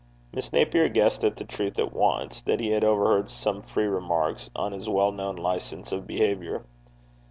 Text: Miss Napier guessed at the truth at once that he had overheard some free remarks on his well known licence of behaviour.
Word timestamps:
Miss 0.33 0.51
Napier 0.51 0.89
guessed 0.89 1.23
at 1.23 1.37
the 1.37 1.43
truth 1.43 1.77
at 1.77 1.93
once 1.93 2.41
that 2.41 2.59
he 2.59 2.71
had 2.71 2.83
overheard 2.83 3.29
some 3.29 3.61
free 3.61 3.85
remarks 3.85 4.49
on 4.55 4.71
his 4.71 4.89
well 4.89 5.11
known 5.11 5.35
licence 5.35 5.91
of 5.91 6.07
behaviour. 6.07 6.65